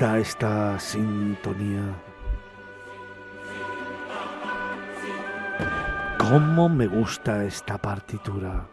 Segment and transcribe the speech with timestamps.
[0.00, 1.82] Esta sintonía.
[6.16, 8.66] Cómo me gusta esta partitura.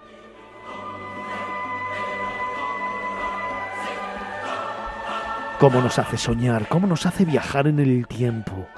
[5.59, 8.69] Cómo nos hace soñar, cómo nos hace viajar en el tiempo,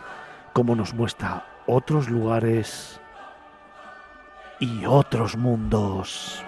[0.51, 2.99] cómo nos muestra otros lugares
[4.59, 6.43] y otros mundos.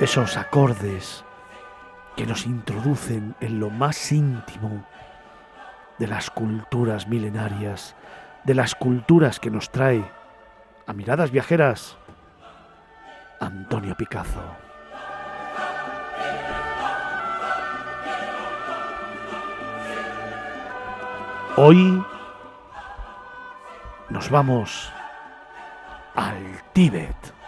[0.00, 1.24] Esos acordes
[2.16, 4.84] que nos introducen en lo más íntimo
[5.98, 7.94] de las culturas milenarias,
[8.44, 10.04] de las culturas que nos trae
[10.86, 11.96] a miradas viajeras
[13.40, 14.42] Antonio Picazo.
[21.56, 22.04] Hoy
[24.10, 24.92] nos vamos
[26.16, 27.43] al Tíbet.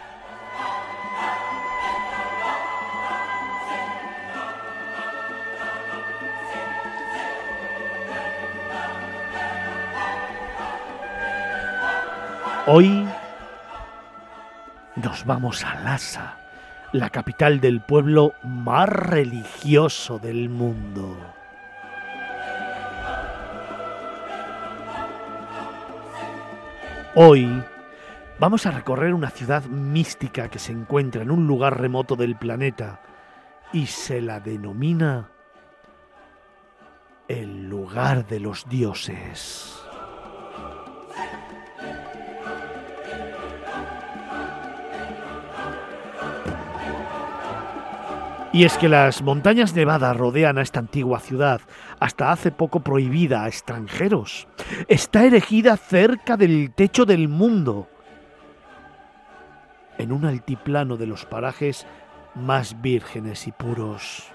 [12.69, 13.07] Hoy
[14.97, 16.35] nos vamos a Lhasa,
[16.91, 21.15] la capital del pueblo más religioso del mundo.
[27.15, 27.63] Hoy
[28.37, 32.99] vamos a recorrer una ciudad mística que se encuentra en un lugar remoto del planeta
[33.71, 35.29] y se la denomina
[37.29, 39.76] el lugar de los dioses.
[48.53, 51.61] Y es que las montañas nevadas rodean a esta antigua ciudad,
[51.99, 54.47] hasta hace poco prohibida a extranjeros.
[54.87, 57.89] Está erigida cerca del techo del mundo,
[59.97, 61.85] en un altiplano de los parajes
[62.35, 64.31] más vírgenes y puros.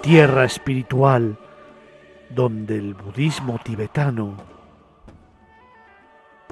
[0.00, 1.38] Tierra espiritual
[2.30, 4.53] donde el budismo tibetano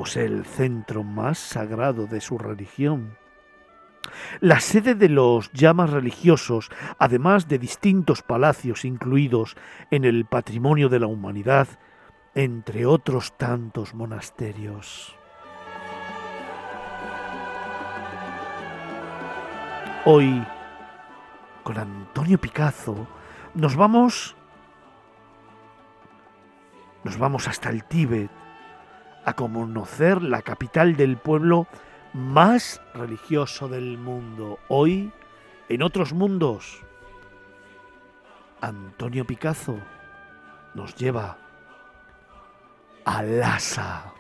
[0.03, 3.17] posee el centro más sagrado de su religión.
[4.41, 9.55] La sede de los llamas religiosos, además de distintos palacios incluidos
[9.93, 11.69] en el patrimonio de la humanidad,
[12.35, 15.15] entre otros tantos monasterios.
[20.05, 20.45] Hoy,
[21.63, 23.07] con Antonio Picazo,
[23.55, 24.34] nos vamos
[27.05, 28.41] nos vamos hasta el Tíbet,
[29.25, 31.66] a conocer la capital del pueblo
[32.12, 34.59] más religioso del mundo.
[34.69, 35.12] Hoy,
[35.69, 36.81] en otros mundos,
[38.60, 39.78] Antonio Picazo
[40.75, 41.37] nos lleva
[43.05, 44.12] a Lhasa.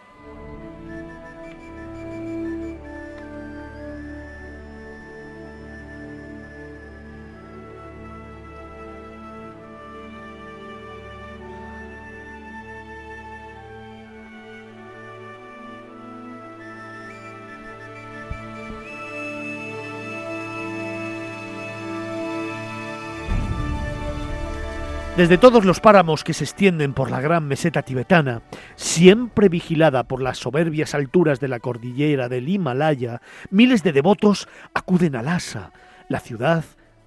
[25.16, 28.40] Desde todos los páramos que se extienden por la gran meseta tibetana,
[28.76, 33.20] siempre vigilada por las soberbias alturas de la cordillera del Himalaya,
[33.50, 35.70] miles de devotos acuden a Lhasa,
[36.08, 36.64] la ciudad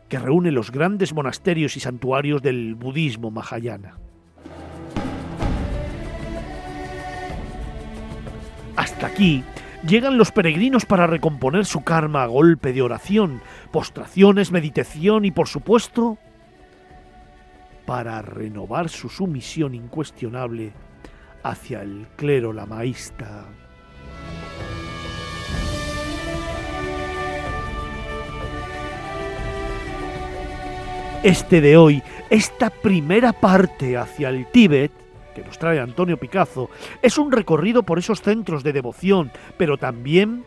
[0.08, 3.98] que reúne los grandes monasterios y santuarios del budismo mahayana.
[8.76, 9.44] Hasta aquí
[9.88, 13.42] llegan los peregrinos para recomponer su karma a golpe de oración,
[13.72, 16.20] postraciones, meditación y, por supuesto,
[17.86, 20.74] para renovar su sumisión incuestionable
[21.44, 23.46] hacia el clero lamaísta.
[31.24, 34.92] Este de hoy, esta primera parte hacia el Tíbet,
[35.34, 36.70] que nos trae Antonio Picazo
[37.02, 40.46] es un recorrido por esos centros de devoción, pero también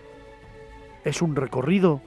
[1.05, 2.01] es un recorrido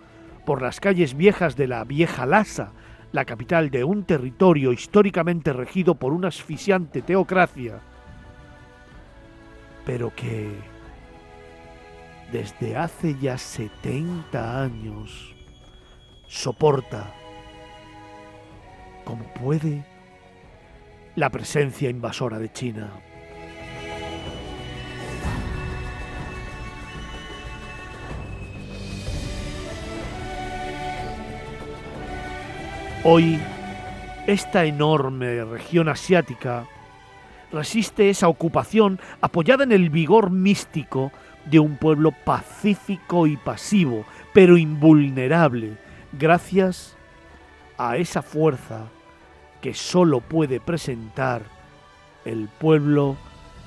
[0.46, 2.72] por las calles viejas de la vieja Lhasa,
[3.12, 7.80] la capital de un territorio históricamente regido por una asfixiante teocracia,
[9.86, 10.50] pero que
[12.32, 15.36] desde hace ya 70 años
[16.28, 17.14] soporta
[19.04, 19.84] como puede
[21.16, 22.90] la presencia invasora de China.
[33.04, 33.40] Hoy,
[34.28, 36.68] esta enorme región asiática
[37.52, 41.12] resiste esa ocupación apoyada en el vigor místico
[41.46, 45.78] de un pueblo pacífico y pasivo, pero invulnerable,
[46.12, 46.96] gracias
[47.80, 48.84] a esa fuerza
[49.62, 51.42] que sólo puede presentar
[52.24, 53.18] el pueblo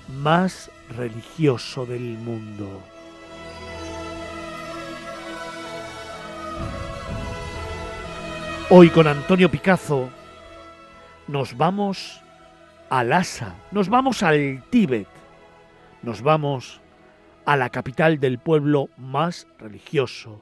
[0.09, 2.94] más religioso del mundo.
[8.71, 10.09] Hoy con Antonio Picazo
[11.29, 12.23] nos vamos
[12.89, 15.07] a Lhasa, nos vamos al Tíbet,
[16.03, 16.81] nos vamos
[17.45, 20.41] a la capital del pueblo más religioso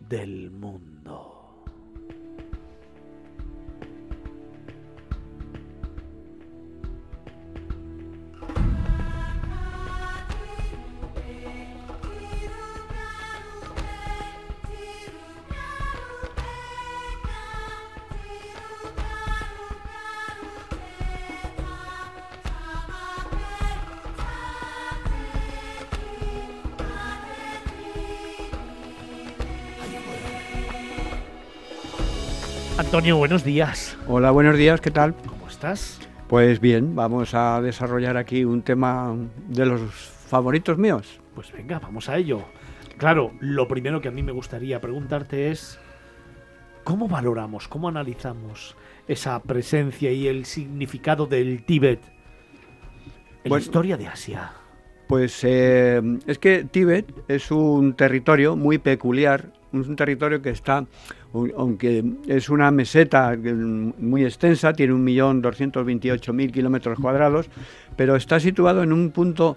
[0.00, 1.41] del mundo.
[32.92, 33.96] Antonio, buenos días.
[34.06, 35.14] Hola, buenos días, ¿qué tal?
[35.14, 35.98] ¿Cómo estás?
[36.28, 39.16] Pues bien, vamos a desarrollar aquí un tema
[39.48, 41.18] de los favoritos míos.
[41.34, 42.44] Pues venga, vamos a ello.
[42.98, 45.78] Claro, lo primero que a mí me gustaría preguntarte es,
[46.84, 48.76] ¿cómo valoramos, cómo analizamos
[49.08, 52.00] esa presencia y el significado del Tíbet
[53.42, 54.52] en la historia de Asia?
[55.06, 60.84] Pues eh, es que Tíbet es un territorio muy peculiar, un territorio que está
[61.56, 67.48] aunque es una meseta muy extensa, tiene 1.228.000 kilómetros cuadrados,
[67.96, 69.56] pero está situado en un punto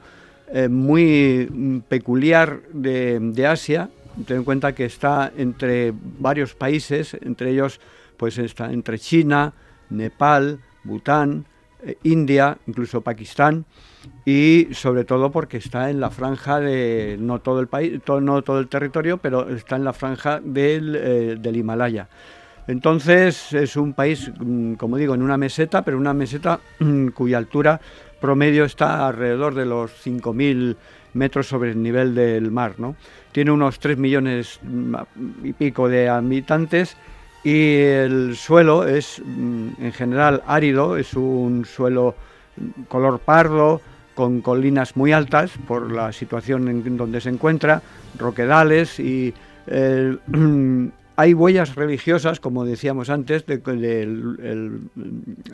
[0.53, 3.89] eh, muy peculiar de, Asia.
[4.25, 7.81] Ten en cuenta que está entre varios países, entre ellos
[8.15, 9.51] pues está entre China,
[9.89, 11.45] Nepal, Bután,
[12.03, 13.65] India, incluso Pakistán
[14.23, 18.59] y sobre todo porque está en la franja de no todo el país, no todo
[18.59, 22.07] el territorio, pero está en la franja del, eh, del Himalaya.
[22.67, 27.37] Entonces es un país, mm, como digo, en una meseta, pero una meseta mm, cuya
[27.37, 27.79] altura
[28.19, 30.75] promedio está alrededor de los 5.000
[31.13, 32.75] metros sobre el nivel del mar.
[32.77, 32.95] ¿no?
[33.31, 34.95] Tiene unos 3 millones mm,
[35.43, 36.97] y pico de habitantes
[37.45, 42.15] y el suelo es en general árido, es un suelo
[42.87, 43.81] color pardo,
[44.15, 47.83] con colinas muy altas por la situación en donde se encuentra,
[48.17, 49.33] roquedales y
[51.15, 53.61] hay huellas religiosas, como decíamos antes, del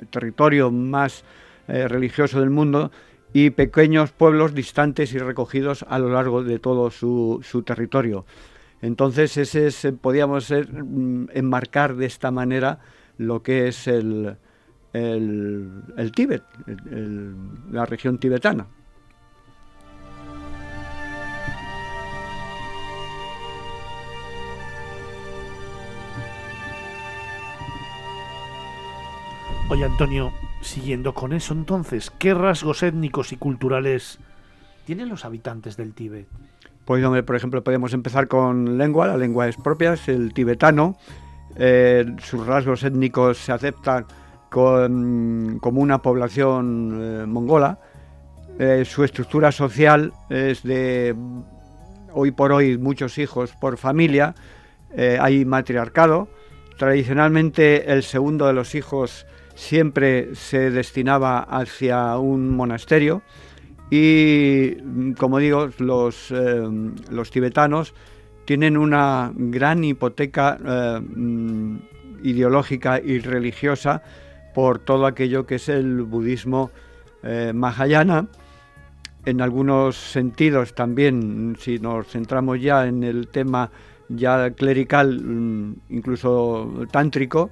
[0.10, 1.26] territorio más
[1.68, 2.92] eh, religioso del mundo
[3.34, 8.26] y pequeños pueblos distantes y recogidos a lo largo de todo su, territorio.
[8.82, 12.80] Entonces, ese es, podríamos mm, enmarcar de esta manera
[13.18, 14.38] lo que es el,
[14.94, 16.44] el, Tíbet,
[17.72, 18.68] la región tibetana.
[29.70, 34.20] Oye Antonio, siguiendo con eso entonces, ¿qué rasgos étnicos y culturales
[34.86, 36.28] tienen los habitantes del Tíbet?
[36.92, 40.98] Pues por ejemplo, podemos empezar con lengua, la lengua es propia, es el tibetano,
[41.56, 44.06] eh, sus rasgos étnicos se aceptan
[44.50, 47.80] como una población eh, mongola.
[48.60, 51.16] Eh, su estructura social es de
[52.12, 54.36] hoy por hoy muchos hijos por familia,
[54.98, 56.28] hay matriarcado.
[56.78, 63.22] Tradicionalmente el segundo de los hijos siempre se destinaba hacia un monasterio
[63.92, 67.94] y, como digo, los, los tibetanos
[68.46, 70.58] tienen una gran hipoteca
[71.02, 71.78] mm,
[72.24, 74.02] ideológica y religiosa
[74.54, 76.72] por todo aquello que es el budismo
[77.24, 78.28] eh, mahayana.
[79.26, 83.70] En algunos sentidos también, si nos centramos ya en el tema
[84.10, 87.52] ya clerical, mm, incluso tántrico,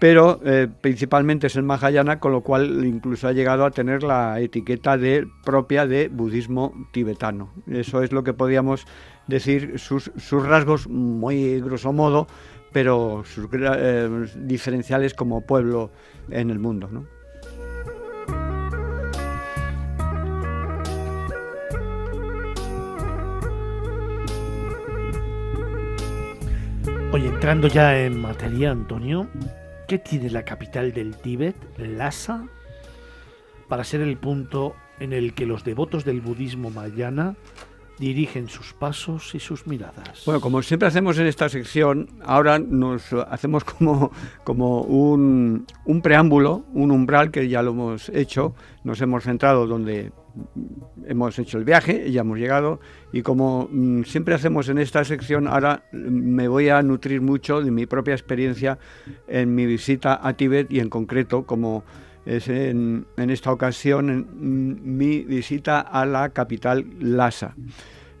[0.00, 4.40] pero eh, principalmente es el Mahayana, con lo cual incluso ha llegado a tener la
[4.40, 7.52] etiqueta de, propia de budismo tibetano.
[7.70, 8.86] Eso es lo que podríamos
[9.26, 12.26] decir, sus, rasgos muy grosso modo,
[12.72, 15.90] pero sus eh, diferenciales como pueblo
[16.30, 16.88] en el mundo.
[27.12, 29.28] Oye, entrando ya en materia, Antonio,
[29.90, 32.46] ¿Qué tiene la capital del Tíbet, Lhasa,
[33.66, 37.34] para ser el punto en el que los devotos del budismo mayana
[37.98, 40.22] dirigen sus pasos y sus miradas.
[40.26, 44.12] Bueno, como siempre hacemos en esta sección, ahora nos hacemos como,
[44.44, 48.54] como un, un, preámbulo, un umbral que ya lo hemos hecho,
[48.84, 50.12] nos hemos centrado donde
[51.06, 52.80] hemos hecho el viaje, ya hemos llegado
[53.12, 57.70] y como mm, siempre hacemos en esta sección, ahora me voy a nutrir mucho de
[57.70, 58.78] mi propia experiencia
[59.28, 61.84] en mi visita a Tíbet y en concreto como
[62.26, 67.54] es en, esta ocasión en, mi visita a la capital Lhasa.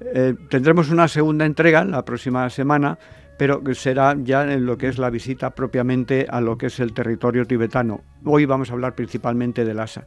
[0.00, 2.98] Eh, tendremos una segunda entrega la próxima semana,
[3.36, 6.92] pero será ya en lo que es la visita propiamente a lo que es el
[6.92, 8.02] territorio tibetano.
[8.24, 10.06] Hoy vamos a hablar principalmente de Lhasa.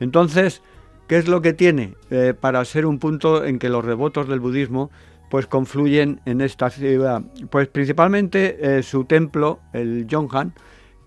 [0.00, 0.62] Entonces,
[1.06, 4.40] ¿Qué es lo que tiene eh, para ser un punto en que los devotos del
[4.40, 4.90] budismo
[5.30, 7.22] pues confluyen en esta ciudad?
[7.50, 10.54] Pues principalmente eh, su templo, el Yonghan,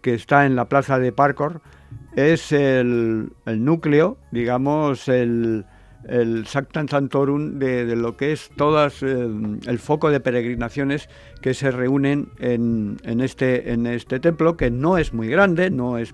[0.02, 1.62] que está en la plaza de Parkor,
[2.16, 5.66] es el núcleo, digamos, el,
[6.08, 9.28] el Sactan Santorum de, lo que es todas eh,
[9.66, 11.10] el foco de peregrinaciones
[11.42, 16.14] que se reúnen en, este, en este templo, que no es muy grande, no es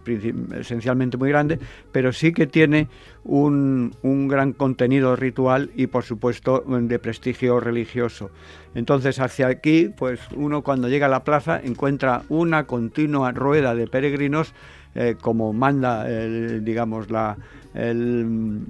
[0.60, 1.60] esencialmente muy grande,
[1.92, 2.90] pero sí que tiene
[3.24, 8.32] un, un gran contenido ritual y por supuesto de prestigio religioso.
[8.76, 13.88] Entonces hacia aquí, pues uno cuando llega a la plaza encuentra una continua rueda de
[13.88, 14.54] peregrinos
[14.96, 17.38] eh, como manda, digamos, la,
[17.74, 18.66] el,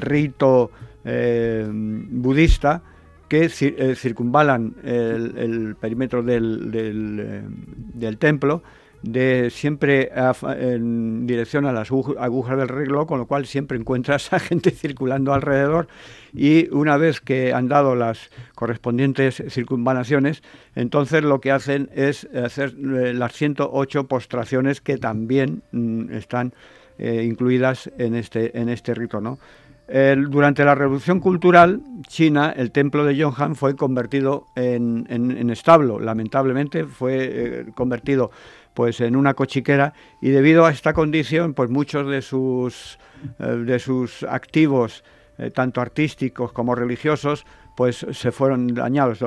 [0.00, 0.70] rito
[1.04, 2.82] eh, budista
[3.28, 8.62] que eh, circunvalan el, perímetro del, del templo
[9.04, 10.10] de siempre
[10.58, 15.34] en dirección a las agujas del reloj, con lo cual siempre encuentras a gente circulando
[15.34, 15.88] alrededor
[16.32, 20.42] y una vez que han dado las correspondientes circunvalaciones,
[20.74, 26.54] entonces lo que hacen es hacer eh, las 108 postraciones que también mm, están
[26.98, 29.20] eh, incluidas en este, en este rito.
[29.20, 29.38] ¿no?
[29.86, 36.84] Durante la Revolución Cultural China, el templo de Yonghan fue convertido en, en, establo, lamentablemente
[36.84, 38.30] fue eh, convertido
[38.72, 42.98] pues en una cochiquera y debido a esta condición pues muchos de sus
[43.38, 45.04] eh, de sus activos
[45.38, 49.20] eh, tanto artísticos como religiosos pues se fueron dañados.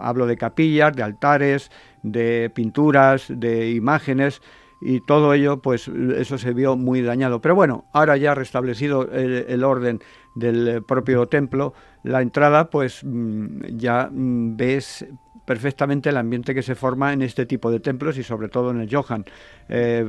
[0.00, 1.70] Hablo de capillas de altares
[2.02, 4.40] de pinturas de imágenes
[4.80, 9.62] y todo ello pues eso se vio muy dañado pero bueno ahora ya restablecido el,
[9.62, 10.00] orden
[10.34, 15.06] del propio templo la entrada pues mm, ya mm, ves
[15.50, 18.82] perfectamente el ambiente que se forma en este tipo de templos y sobre todo en
[18.82, 19.24] el Johan.
[19.68, 20.04] Eh,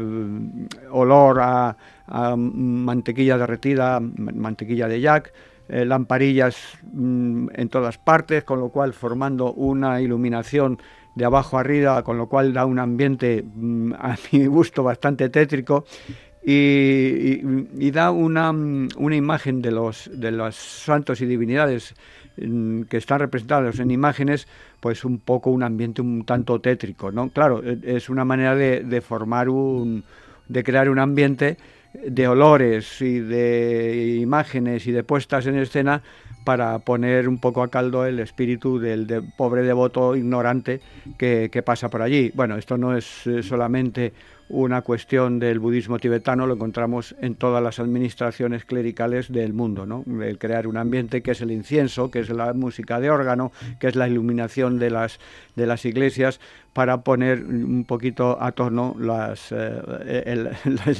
[0.91, 1.75] olor a,
[2.35, 5.33] mantequilla derretida, mantequilla de yak,
[5.69, 6.57] eh, lamparillas
[6.91, 10.79] mm, en todas partes, con lo cual formando una iluminación
[11.15, 15.85] de abajo arriba, con lo cual da un ambiente mm, a mi gusto bastante tétrico.
[16.43, 21.93] Y, da una, una, imagen de los, de los santos y divinidades
[22.37, 24.47] mm, que están representados en imágenes
[24.79, 27.29] pues un poco un ambiente un tanto tétrico, ¿no?
[27.29, 30.03] Claro, e, es una manera de, formar un,
[30.47, 31.57] de crear un ambiente
[31.93, 36.01] de olores y de imágenes y de puestas en escena
[36.43, 39.07] para poner un poco a caldo el espíritu del
[39.37, 40.81] pobre devoto ignorante
[41.17, 42.31] que, que, pasa por allí.
[42.33, 44.13] Bueno, esto no es eh, solamente
[44.51, 50.03] una cuestión del budismo tibetano, lo encontramos en todas las administraciones clericales del mundo, ¿no?
[50.21, 53.87] El crear un ambiente que es el incienso, que es la música de órgano, que
[53.87, 55.19] es la iluminación de las,
[55.55, 56.41] de las iglesias,
[56.73, 58.95] para poner un poquito a tono
[59.51, 60.49] eh, el,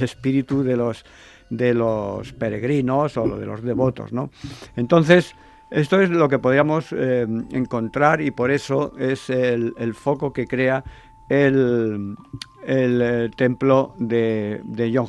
[0.02, 1.06] espíritu de los,
[1.50, 4.30] de los peregrinos o de los devotos, ¿no?
[4.78, 5.36] Entonces,
[5.72, 10.48] esto es lo que podríamos eh, encontrar y por eso es el, el foco que
[10.48, 10.84] crea
[11.32, 12.18] el,
[12.66, 15.06] eh, templo de, de.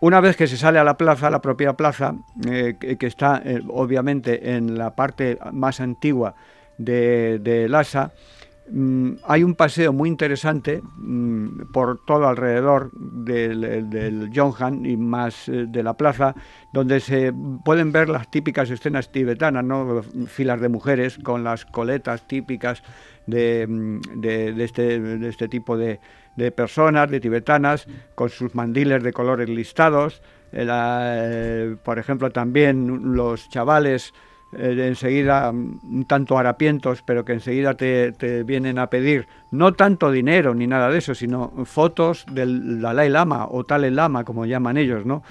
[0.00, 2.14] Una vez que se sale a la plaza, la propia plaza,
[2.46, 6.34] eh, que, está eh, obviamente en la parte más antigua
[6.76, 8.12] de, de Lhasa,
[9.24, 15.66] hay un paseo muy interesante mm, por todo alrededor del, del Yonhan y más eh,
[15.68, 16.34] de la plaza,
[16.72, 17.32] donde se
[17.64, 20.02] pueden ver las típicas escenas tibetanas, ¿no?
[20.26, 22.82] filas de mujeres con las coletas típicas
[23.26, 24.00] de, mm,
[24.58, 26.00] este, este, tipo de,
[26.52, 30.22] personas, de tibetanas, con sus mandiles de colores listados.
[30.52, 34.12] Eh, eh, por ejemplo, también los chavales
[34.58, 38.12] eh, enseguida un tanto harapientos, pero que enseguida te,
[38.44, 43.46] vienen a pedir no tanto dinero ni nada de eso, sino fotos del Dalai Lama
[43.50, 45.22] o Dalai Lama, como llaman ellos, ¿no?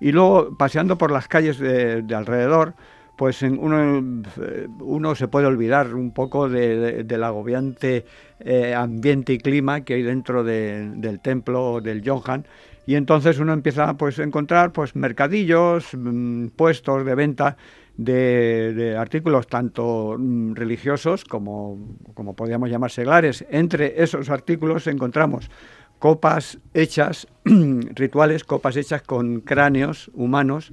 [0.00, 2.74] Y luego, paseando por las calles de, alrededor,
[3.16, 8.04] pues uno, eh, uno, se puede olvidar un poco del agobiante
[8.40, 12.44] eh, ambiente y clima que hay dentro del templo del Yonhan
[12.86, 17.56] y entonces uno empieza pues, a encontrar pues, mercadillos, mm, puestos de venta
[17.96, 23.44] de, artículos tanto mm, religiosos como, como podríamos llamar seglares.
[23.50, 25.50] Entre esos artículos encontramos
[25.98, 30.72] copas hechas, rituales, copas hechas con cráneos humanos,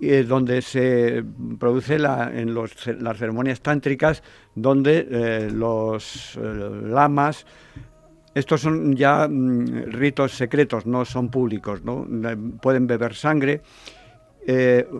[0.00, 1.24] eh, donde se
[1.58, 4.22] produce la, en las ceremonias tántricas,
[4.54, 6.40] donde eh, los eh,
[6.84, 7.46] lamas,
[8.34, 12.06] estos son ya mm, ritos secretos, no son públicos, ¿no?
[12.60, 13.60] pueden beber sangre,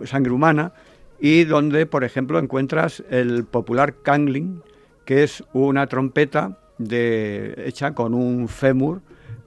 [0.04, 0.72] sangre humana,
[1.20, 4.62] y donde, por ejemplo, encuentras el popular kangling,
[5.04, 9.00] que es una trompeta hecha con un fémur,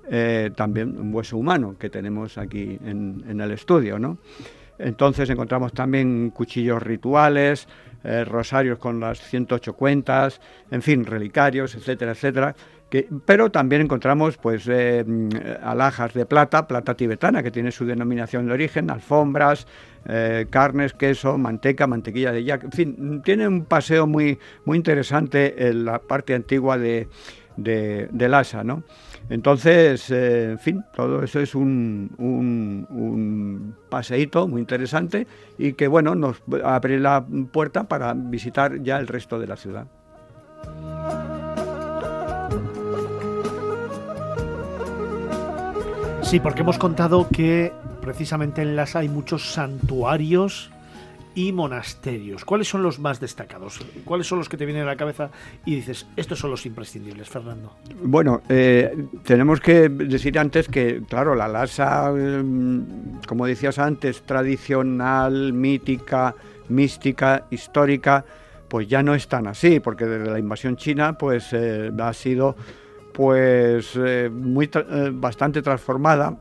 [0.09, 3.97] eh, también un hueso humano que tenemos aquí en, el estudio.
[3.97, 4.17] ¿no?
[4.77, 7.67] Entonces encontramos también cuchillos rituales,
[8.03, 12.55] eh, rosarios con las 108 cuentas, en fin, relicarios, etcétera, etcétera,
[13.25, 15.05] pero también encontramos pues eh,
[15.63, 19.65] alhajas de plata, plata tibetana, que tiene su denominación de origen, alfombras,
[20.05, 25.67] eh, carnes, queso, manteca, mantequilla de yak, en fin, tiene un paseo muy, muy interesante
[25.67, 27.07] en la parte antigua de,
[27.55, 28.83] de, Lhasa, ¿no?
[29.29, 35.87] Entonces, eh, en fin, todo eso es un, un, un, paseíto muy interesante y que,
[35.87, 39.87] bueno, nos abre la puerta para visitar ya el resto de la ciudad.
[46.31, 50.71] Sí, porque hemos contado que precisamente en Lhasa hay muchos santuarios
[51.35, 52.45] y monasterios.
[52.45, 53.81] ¿Cuáles son los más destacados?
[54.05, 55.29] ¿Cuáles son los que te vienen a la cabeza
[55.65, 57.75] y dices, estos son los imprescindibles, Fernando?
[58.01, 65.51] Bueno, eh, tenemos que decir antes que, claro, la Lhasa, mm, como decías antes, tradicional,
[65.51, 66.33] mítica,
[66.69, 68.23] mística, histórica,
[68.69, 72.55] pues ya no es tan así, porque desde la invasión china, pues eh, ha sido
[73.21, 76.35] pues eh, muy eh, bastante transformada.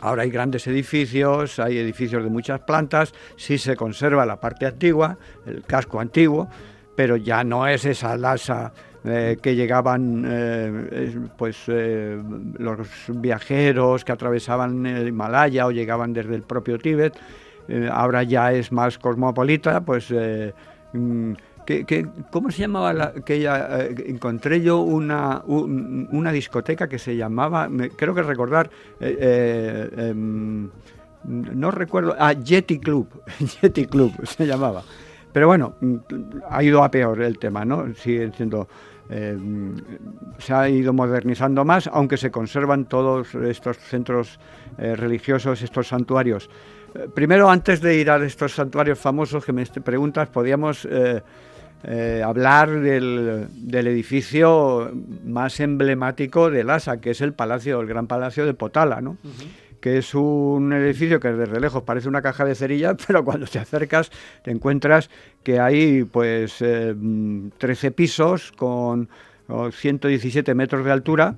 [0.00, 5.16] Ahora hay grandes edificios, hay edificios de muchas plantas, sí se conserva la parte antigua,
[5.46, 6.48] el casco antiguo,
[6.96, 8.72] pero ya no es esa lasa
[9.04, 10.26] eh, que llegaban
[11.36, 17.16] pues los viajeros que atravesaban el Himalaya o llegaban desde el propio Tíbet.
[17.92, 20.12] ahora ya es más cosmopolita, pues
[21.66, 23.78] mm, cómo se llamaba la, aquella?
[23.80, 28.70] Eh, encontré yo una, una discoteca que se llamaba, creo que recordar,
[29.00, 30.68] eh, eh, em,
[31.24, 33.08] no recuerdo, ah, Jetty Club,
[33.60, 34.82] Jetty Club se llamaba.
[35.32, 35.96] Pero bueno, mm,
[36.50, 37.94] ha ido a peor el tema, ¿no?
[37.94, 38.68] Sigue siendo...
[39.10, 39.76] Em,
[40.38, 44.38] se ha ido modernizando más, aunque se conservan todos estos centros
[44.78, 46.48] religiosos, estos santuarios.
[47.12, 50.88] primero, antes de ir a estos santuarios famosos que me preguntas, podíamos
[51.84, 54.92] eh, hablar del, edificio
[55.24, 59.16] más emblemático de Lhasa, que es el palacio, el gran palacio de Potala, ¿no?
[59.80, 63.58] que es un edificio que desde lejos parece una caja de cerillas, pero cuando te
[63.58, 64.10] acercas
[64.42, 65.10] te encuentras
[65.42, 66.96] que hay pues 13
[67.58, 69.08] eh, pisos con
[69.72, 71.34] 117 metros de altura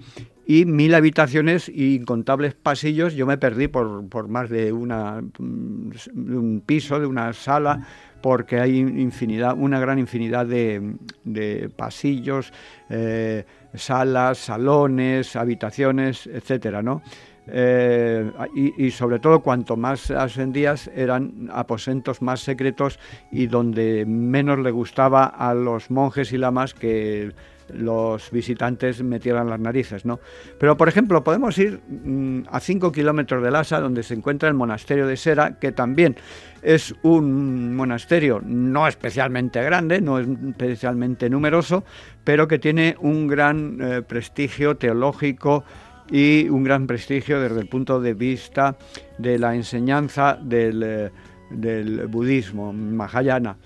[0.46, 3.14] y mil habitaciones y incontables pasillos.
[3.14, 7.87] Yo me perdí por, por más de, una, mm, de un piso, de una sala,
[8.24, 12.54] porque hay infinidad, una gran infinidad de, pasillos,
[12.88, 17.02] eh, salas, salones, habitaciones, etcétera, ¿no?
[17.46, 18.32] Eh,
[18.78, 22.98] y, sobre todo cuanto más ascendías eran aposentos más secretos
[23.30, 27.30] y donde menos le gustaba a los monjes y lamas que
[27.72, 30.20] los visitantes metieran las narices, ¿no?
[30.58, 34.54] Pero, por ejemplo, podemos ir mm, a 5 kilómetros de Lhasa, donde se encuentra el
[34.54, 36.16] monasterio de Sera, que también
[36.64, 41.85] es un monasterio no especialmente grande, no es especialmente numeroso,
[42.24, 45.64] pero que tiene un gran eh, prestigio teológico
[46.11, 48.77] y un gran prestigio desde el punto de vista
[49.18, 51.11] de la enseñanza del, eh,
[51.50, 53.57] del budismo, Mahayana.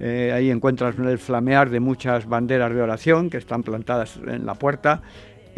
[0.00, 4.54] Eh, ahí encuentras el flamear de muchas banderas de oración que están plantadas en la
[4.54, 5.02] puerta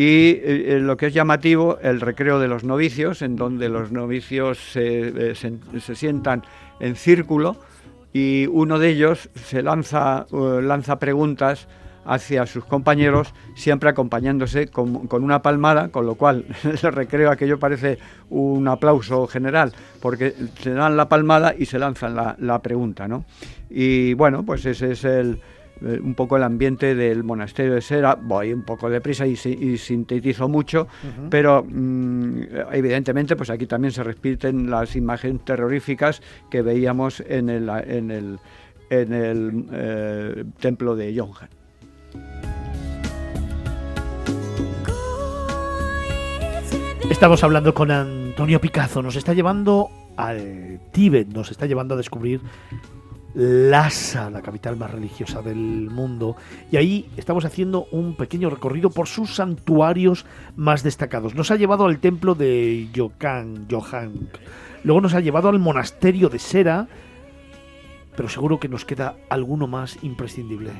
[0.01, 4.57] y eh, lo que es llamativo, el recreo de los novicios, en donde los novicios
[4.59, 6.43] se, se, sientan
[6.81, 7.57] en círculo
[8.11, 11.69] y uno de ellos se lanza, lanza preguntas
[12.07, 17.99] hacia sus compañeros, siempre acompañándose con, una palmada, con lo cual el recreo aquello parece
[18.31, 23.27] un aplauso general, porque se dan la palmada y se lanzan la, pregunta, ¿no?
[23.69, 25.41] Y bueno, pues ese es el,
[25.83, 28.15] eh, un poco el ambiente del monasterio de Sera.
[28.15, 30.89] Voy un poco deprisa y, y sintetizo mucho,
[31.31, 37.69] pero mm, evidentemente pues aquí también se repiten las imágenes terroríficas que veíamos en el,
[37.69, 38.39] en el,
[38.91, 41.49] en el eh, templo de Yonhan.
[47.11, 52.41] Estamos hablando con Antonio Picazo, nos está llevando al Tíbet, nos está llevando a descubrir
[53.35, 56.37] Lhasa, la capital más religiosa del mundo,
[56.71, 61.35] y ahí estamos haciendo un pequeño recorrido por sus santuarios más destacados.
[61.35, 64.29] Nos ha llevado al templo de Yokan, Yohang,
[64.83, 66.89] luego nos ha llevado al monasterio de Sera,
[68.17, 70.73] pero seguro que nos queda alguno más imprescindible.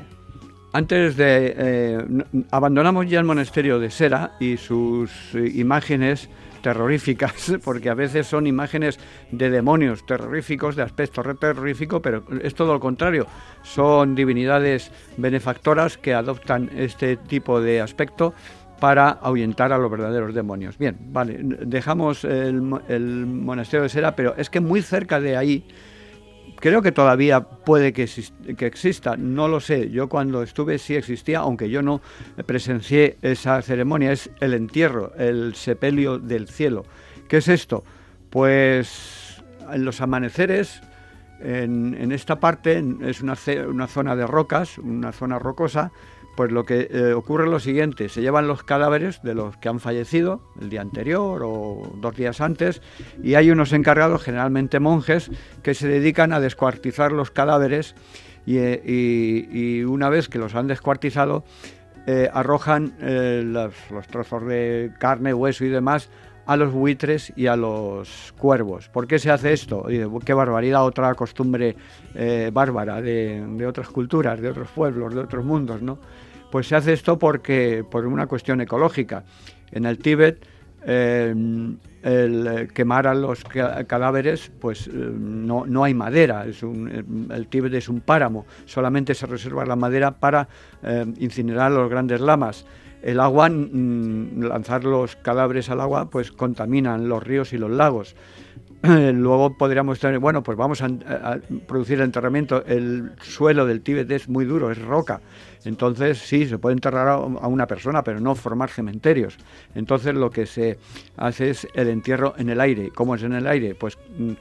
[0.73, 1.53] Antes de...
[1.57, 6.29] Eh, abandonamos ya el monasterio de Sera y sus eh, imágenes
[6.61, 8.99] terroríficas, porque a veces son imágenes
[9.31, 13.27] de demonios terroríficos, de aspecto terrorífico, pero es todo lo contrario.
[13.63, 18.33] Son divinidades benefactoras que adoptan este tipo de aspecto
[18.79, 20.77] para ahuyentar a los verdaderos demonios.
[20.77, 25.67] Bien, vale, dejamos el, el monasterio de Sera, pero es que muy cerca de ahí
[26.61, 28.07] Creo que todavía puede que,
[28.55, 29.89] que, exista, no lo sé.
[29.89, 32.01] Yo cuando estuve sí existía, aunque yo no
[32.45, 34.11] presencié esa ceremonia.
[34.11, 36.85] Es el entierro, el sepelio del cielo.
[37.27, 37.83] ¿Qué es esto?
[38.29, 39.41] Pues
[39.73, 40.81] en los amaneceres,
[41.39, 43.35] en, esta parte, es una,
[43.67, 45.91] una zona de rocas, una zona rocosa,
[46.35, 49.69] pues lo que eh, ocurre es lo siguiente, se llevan los cadáveres de los que
[49.69, 52.81] han fallecido el día anterior o dos días antes
[53.21, 55.29] y hay unos encargados, generalmente monjes,
[55.63, 57.95] que se dedican a descuartizar los cadáveres
[58.45, 61.43] y, eh, una vez que los han descuartizado,
[62.07, 62.95] eh, arrojan
[63.53, 63.73] los,
[64.09, 66.09] trozos de carne, hueso y demás
[66.45, 68.89] a los buitres y a los cuervos.
[68.89, 69.85] ¿Por qué se hace esto?
[70.25, 71.75] qué barbaridad, otra costumbre
[72.51, 75.99] bárbara de, otras culturas, de otros pueblos, de otros mundos, ¿no?
[76.51, 79.23] Pues se hace esto porque por una cuestión ecológica.
[79.71, 80.45] En el Tíbet
[80.83, 88.01] eh, quemar a los cadáveres, pues eh, no, no, hay madera, el Tíbet es un
[88.01, 90.47] páramo, solamente se reserva la madera para
[90.81, 92.65] eh, incinerar los grandes lamas.
[93.01, 98.15] El agua, lanzar los cadáveres al agua, pues contaminan los ríos y los lagos.
[98.83, 102.63] Luego podríamos tener, bueno, pues vamos a, producir el enterramiento.
[102.65, 105.21] El suelo del Tíbet es muy duro, es roca.
[105.65, 109.37] Entonces, sí, se puede enterrar a, una persona, pero no formar cementerios.
[109.75, 110.79] Entonces, lo que se
[111.17, 112.91] hace es el entierro en el aire.
[112.93, 113.75] ¿Cómo es en el aire?
[113.75, 114.31] Pues mm,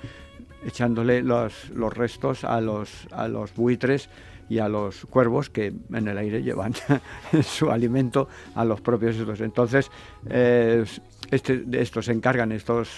[0.66, 4.09] echándole los, los restos a los, a los buitres
[4.51, 6.75] y a los cuervos que en el aire llevan
[7.43, 9.41] su alimento a los propios estos.
[9.41, 9.91] Entonces,
[10.29, 10.85] eh,
[11.31, 12.89] este, de esto se encargan estos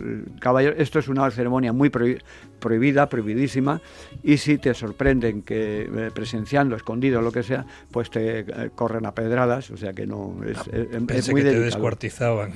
[0.00, 0.80] eh, caballeros.
[0.80, 3.82] Esto es una ceremonia muy prohibida, prohibidísima,
[4.22, 9.14] y si te sorprenden que eh, presenciando, escondido, lo que sea, pues te corren a
[9.14, 10.58] pedradas, o sea que no es,
[11.06, 12.54] Pensé que te descuartizaban.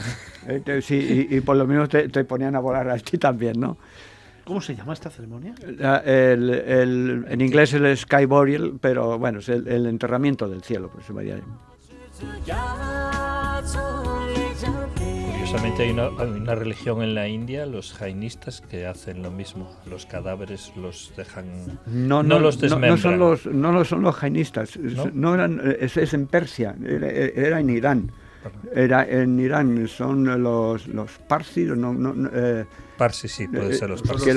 [0.80, 3.76] sí, y, por lo menos te, te ponían a volar a ti también, ¿no?
[4.46, 5.56] ¿Cómo se llama esta ceremonia?
[6.06, 11.12] en inglés el Sky Burial, pero bueno, es el, enterramiento del cielo, por eso
[15.32, 19.68] Curiosamente hay una, religión en la India, los jainistas, que hacen lo mismo.
[19.90, 21.80] Los cadáveres los dejan...
[21.86, 22.92] No, no, los desmembran.
[22.92, 24.78] No, son los, no son los jainistas,
[25.12, 25.34] ¿No?
[25.34, 28.12] eran, es, en Persia, era en Irán.
[28.72, 32.64] Era en Irán, son los, los parsis, no, no, eh,
[32.96, 34.24] parsis, sí, puede ser los parsis.
[34.24, 34.34] Que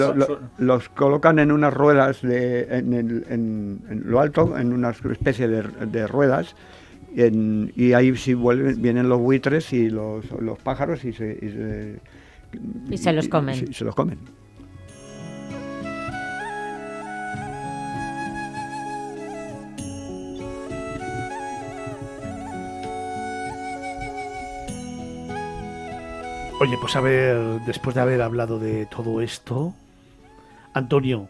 [0.57, 6.07] los colocan en unas ruedas de, en, en, lo alto, en una especie de, de
[6.07, 6.55] ruedas,
[7.15, 11.99] y ahí sí vuelven, vienen los buitres y los, los pájaros y se, y se,
[12.89, 13.73] y se los comen.
[13.73, 14.19] se los comen.
[26.61, 29.73] Oye, pues a ver, después de haber hablado de todo esto,
[30.73, 31.29] Antonio,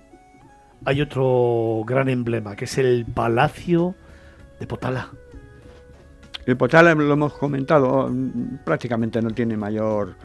[0.86, 3.94] hay otro gran emblema, que es el Palacio
[4.60, 5.10] de Potala.
[6.48, 8.12] El Potala lo hemos comentado,
[8.66, 10.16] prácticamente no tiene mayor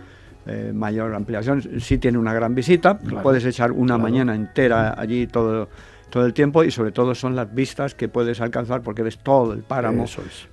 [0.47, 1.81] eh, mayor ampliación.
[1.81, 5.69] Sí tiene una gran visita, puedes echar una mañana entera allí todo
[6.11, 9.53] todo el tiempo y sobre todo son las vistas que puedes alcanzar porque ves todo
[9.53, 10.07] el páramo,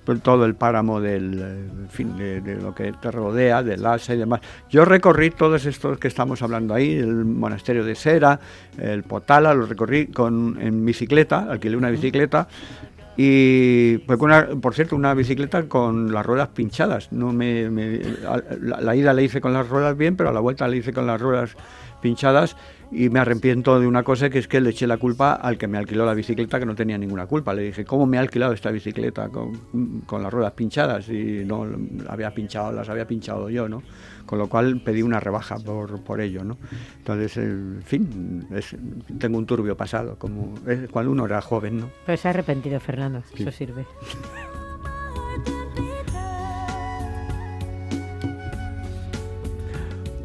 [0.04, 4.18] pues todo el páramo del eh, fin, de, lo que te rodea, del Lhasa y
[4.18, 4.40] demás.
[4.70, 8.40] Yo recorrí todos estos que estamos hablando ahí, el monasterio de Sera,
[8.78, 12.48] el Potala, lo recorrí con, en bicicleta, alquilé una bicicleta
[13.16, 17.12] y pues una, por cierto una bicicleta con las ruedas pinchadas.
[17.12, 20.66] No me, la, la, ida la hice con las ruedas bien pero a la vuelta
[20.66, 21.54] la hice con las ruedas
[22.00, 22.56] pinchadas
[22.92, 25.66] y me arrepiento de una cosa que es que le eché la culpa al que
[25.66, 27.54] me alquiló la bicicleta que no tenía ninguna culpa.
[27.54, 31.08] Le dije, ¿cómo me ha alquilado esta bicicleta con, con las ruedas pinchadas?
[31.08, 31.66] Y no
[32.08, 33.82] había pinchado, las había pinchado yo, ¿no?
[34.26, 36.58] Con lo cual pedí una rebaja por, por ello, ¿no?
[36.98, 38.46] Entonces, en fin,
[39.18, 40.54] tengo un turbio pasado, como
[40.90, 41.90] cuando uno era joven, ¿no?
[42.04, 43.86] Pero se ha arrepentido, Fernando, eso sirve.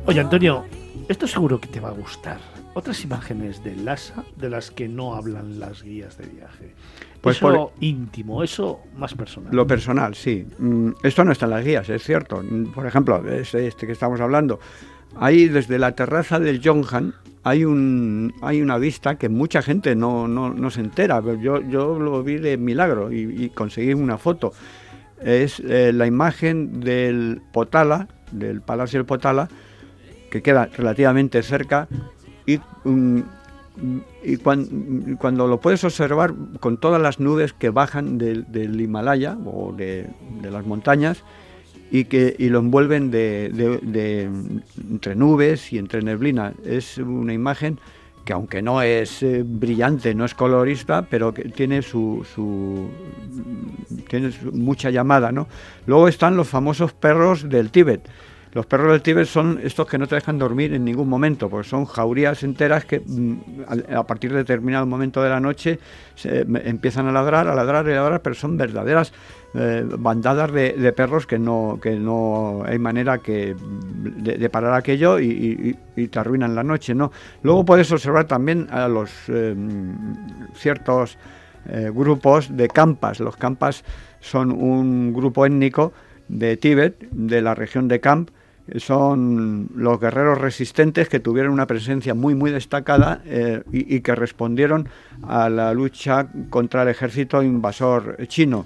[0.05, 0.65] Oye, Antonio,
[1.07, 5.15] esto seguro que te va a gustar otras imágenes de Lhasa de las que no
[5.15, 6.75] hablan las guías de viaje.
[7.21, 9.53] Pues eso íntimo, eso más personal.
[9.53, 10.45] Lo personal, sí.
[10.59, 12.43] Mm, esto no está en las guías, es cierto.
[12.75, 14.59] Por ejemplo, este, que estamos hablando,
[15.15, 20.27] ahí desde la terraza del Jonghan hay un hay una vista que mucha gente no,
[20.27, 21.19] no, se entera.
[21.41, 24.53] Yo, yo lo vi de milagro y, conseguí una foto.
[25.19, 29.49] Es eh, la imagen del Potala, del Palacio del Potala,
[30.29, 31.87] que queda relativamente cerca
[32.47, 33.21] y, mm,
[35.19, 40.09] cuando, lo puedes observar con todas las nubes que bajan del, Himalaya o de,
[40.41, 41.23] las montañas
[41.91, 44.29] y que y lo envuelven de,
[44.89, 46.53] entre nubes y entre neblina.
[46.65, 47.79] Es una imagen
[48.25, 52.89] que aunque no es eh, brillante, no es colorista, pero que tiene su, su
[54.09, 55.47] tiene mucha llamada, ¿no?
[55.85, 58.09] Luego están los famosos perros del Tíbet
[58.57, 61.69] los perros del Tíbet son estos que no te dejan dormir en ningún momento, porque
[61.69, 63.35] son jaurías enteras que mm,
[63.95, 65.77] a, partir de determinado momento de la noche
[66.23, 69.13] empiezan a ladrar, a ladrar y a ladrar, pero son verdaderas
[69.53, 75.77] eh, bandadas de, perros que no, que no hay manera que de, parar aquello y,
[76.11, 76.95] te arruinan la noche.
[76.95, 77.11] ¿no?
[77.43, 79.55] Luego puedes observar también a los eh,
[80.55, 81.19] ciertos
[81.69, 83.19] eh, grupos de campas.
[83.19, 83.83] Los campas
[84.19, 85.93] son un grupo étnico
[86.27, 88.31] de Tíbet, de la región de Camp,
[88.75, 94.89] son los guerreros resistentes que tuvieron una presencia muy muy destacada eh, y, que respondieron
[95.23, 98.65] a la lucha contra el ejército invasor chino.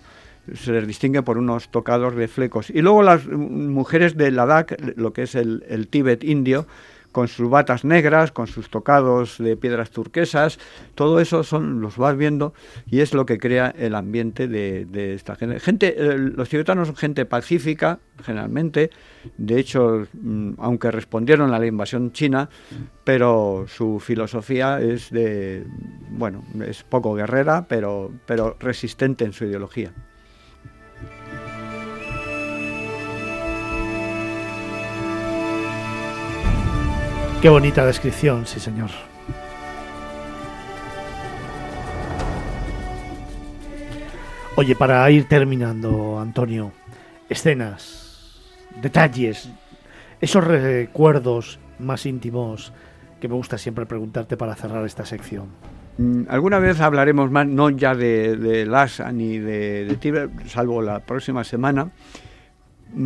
[0.55, 2.71] Se les distingue por unos tocados de flecos.
[2.71, 6.65] Y luego las mujeres de Ladakh, lo que es el, el Tíbet indio,
[7.11, 10.59] con sus batas negras, con sus tocados de piedras turquesas,
[10.95, 12.53] todo eso son los vas viendo
[12.85, 15.59] y es lo que crea el ambiente de, esta gente.
[15.59, 18.89] gente eh, los tibetanos son gente pacífica, generalmente,
[19.37, 22.49] de hecho, mm, aunque respondieron a la invasión china,
[23.03, 25.65] pero su filosofía es de,
[26.09, 29.93] bueno, es poco guerrera, pero, pero resistente en su ideología.
[37.41, 38.91] Qué bonita descripción, sí señor.
[44.55, 46.71] Oye, para ir terminando, Antonio,
[47.29, 48.43] escenas,
[48.79, 49.49] detalles,
[50.19, 52.73] esos recuerdos más íntimos
[53.19, 55.47] que me gusta siempre preguntarte para cerrar esta sección.
[55.97, 58.65] Mm, alguna vez hablaremos más, no ya de, de
[59.13, 61.89] ni de, de salvo la próxima semana,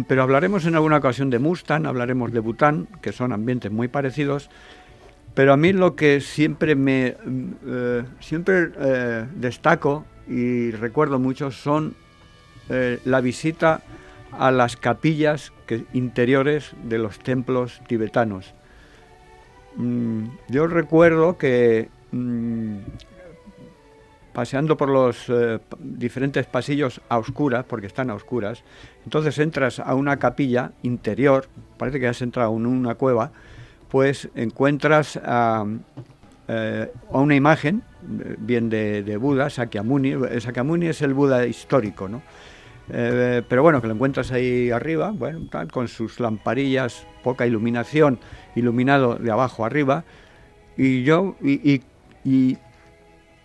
[0.08, 4.50] pero hablaremos en alguna ocasión de Mustang, hablaremos de Bután, que son ambientes muy parecidos.
[5.34, 11.52] Pero a mí lo que siempre me mm, eh, siempre eh, destaco y recuerdo mucho
[11.52, 11.96] son
[12.70, 13.82] eh, la visita
[14.32, 15.52] a las capillas
[15.94, 18.54] interiores de los templos tibetanos.
[19.76, 21.90] Mm, yo recuerdo que
[24.36, 28.66] paseando por los eh, diferentes pasillos a oscuras, porque están a oscuras,
[29.06, 33.32] entonces entras a una capilla interior, parece que has entrado en una cueva,
[33.90, 35.66] pues encuentras a,
[36.50, 40.16] eh, una imagen, eh, bien de, Buda, Sakyamuni.
[40.42, 42.22] Sakyamuni es el Buda histórico, ¿no?
[42.88, 48.20] pero bueno, que lo encuentras ahí arriba, bueno, con sus lamparillas, poca iluminación,
[48.56, 50.04] iluminado de abajo arriba,
[50.78, 51.82] y yo, y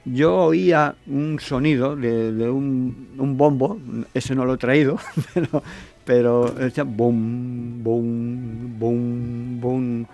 [0.04, 3.78] yo oía un sonido de, un, bombo,
[4.14, 4.98] ese no lo he traído,
[6.04, 10.06] pero, decía bum, bum, bum, bum.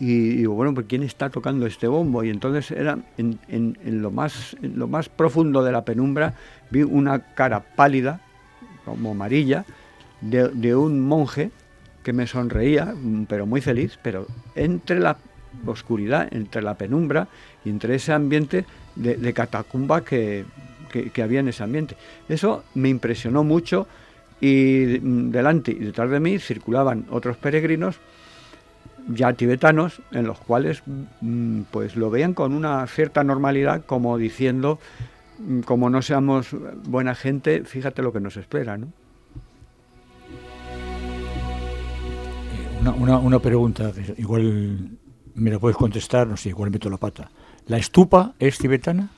[0.00, 2.22] Y digo, bueno, pues ¿quién está tocando este bombo?
[2.22, 6.34] Y entonces era en, en, lo, más, lo más profundo de la penumbra,
[6.70, 8.20] vi una cara pálida,
[8.84, 9.64] como amarilla,
[10.20, 11.50] de, de un monje
[12.04, 12.94] que me sonreía,
[13.28, 15.16] pero muy feliz, pero entre la
[15.66, 17.28] oscuridad, entre la penumbra
[17.64, 18.64] y entre ese ambiente
[18.98, 20.44] de, catacumba que,
[20.90, 21.96] que, había en ese ambiente.
[22.28, 23.86] Eso me impresionó mucho
[24.40, 24.98] y
[25.30, 27.98] delante y detrás de mí circulaban otros peregrinos
[29.08, 30.82] ya tibetanos en los cuales
[31.20, 34.78] mm, pues lo veían con una cierta normalidad como diciendo
[35.38, 36.48] mm, como no seamos
[36.84, 38.92] buena gente fíjate lo que nos espera ¿no?
[42.52, 44.98] Eh, una, una, pregunta igual
[45.34, 47.28] me la puedes contestar no sé igual meto la pata
[47.68, 49.10] la estupa es tibetana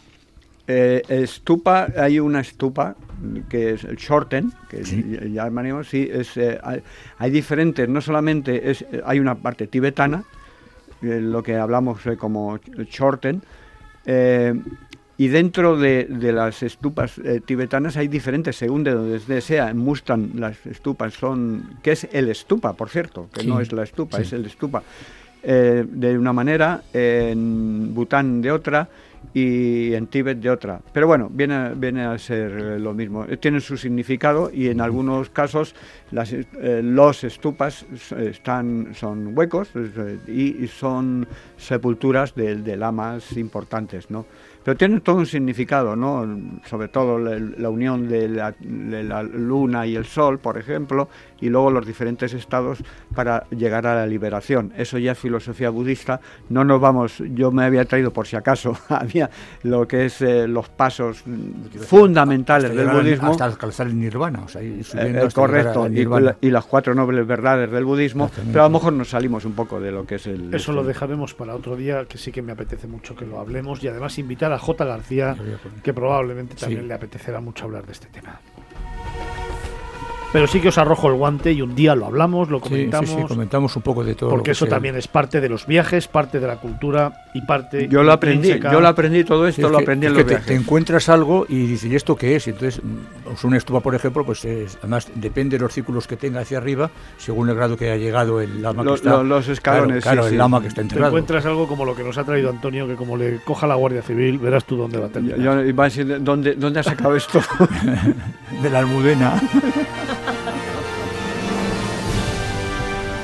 [0.72, 2.94] eh, estupa, hay una estupa
[3.48, 6.60] que es el shorten, que ya llamaremos, sí, es, eh,
[7.18, 10.22] hay, diferentes, no solamente es, hay una parte tibetana,
[11.02, 12.58] eh, lo que hablamos como
[12.88, 13.42] shorten,
[14.06, 20.64] y dentro de, las estupas tibetanas hay diferentes, según de donde sea, en Mustang las
[20.66, 24.46] estupas son, que es el estupa, por cierto, que no es la estupa, es el
[24.46, 24.84] estupa,
[25.42, 28.88] de una manera, en Bután de otra,
[29.32, 30.80] y en Tíbet de otra.
[30.92, 33.24] Pero bueno, viene, viene a ser lo mismo.
[33.38, 35.74] Tiene su significado y en algunos casos
[36.12, 41.26] eh, los estupas están, son huecos eh, y, son
[41.56, 44.26] sepulturas de, de lamas importantes, ¿no?
[44.64, 46.26] Pero tiene todo un significado, ¿no?
[46.68, 48.52] Sobre todo la, unión de la,
[49.22, 51.08] luna y el sol, por ejemplo,
[51.40, 52.82] y luego los diferentes estados
[53.14, 54.72] para llegar a la liberación.
[54.76, 56.20] Eso ya es filosofía budista.
[56.50, 59.30] No nos vamos, yo me había traído por si acaso, había
[59.62, 61.24] lo que es eh, los pasos
[61.86, 63.30] fundamentales del budismo.
[63.30, 65.88] Hasta alcanzar el nirvana, o sea, eh, correcto,
[66.40, 69.80] y, las cuatro nobles verdades del budismo, pero a lo mejor nos salimos un poco
[69.80, 70.52] de lo que es el...
[70.52, 73.82] Eso lo dejaremos para otro día, que sí que me apetece mucho que lo hablemos
[73.82, 74.84] y además invitar a J.
[74.84, 75.36] García,
[75.82, 78.40] que probablemente también le apetecerá mucho hablar de este tema.
[80.32, 83.10] Pero sí que os arrojo el guante y un día lo hablamos, lo comentamos.
[83.10, 84.30] Sí, comentamos un poco de todo.
[84.30, 87.88] Porque eso también es parte de los viajes, parte de la cultura y parte.
[87.88, 90.46] Yo lo aprendí, yo lo aprendí todo esto, lo aprendí en los viajes.
[90.46, 92.46] Te, encuentras algo y dices, ¿y esto qué es?
[92.46, 94.46] Y entonces, mm, una estupa, por ejemplo, pues
[94.78, 98.40] además depende de los círculos que tenga hacia arriba, según el grado que haya llegado
[98.40, 99.22] el lama que está.
[99.24, 101.06] Los escalones, claro, el lama que está enterrado.
[101.06, 103.74] Te encuentras algo como lo que nos ha traído Antonio, que como le coja la
[103.74, 105.40] Guardia Civil, verás tú dónde va a terminar.
[105.40, 107.40] Yo, iba a decir, ¿dónde, ¿dónde ha sacado esto?
[108.62, 109.40] de la almudena.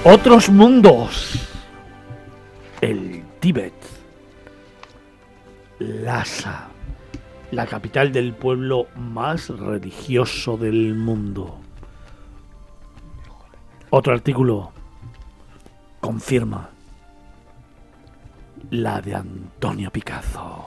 [0.09, 1.35] Otros mundos.
[2.81, 3.75] El Tíbet.
[5.81, 6.69] Lhasa.
[7.51, 11.59] La capital del pueblo más religioso del mundo.
[13.90, 14.71] Otro artículo
[16.01, 16.71] confirma
[18.71, 20.66] la de Antonio Picazo.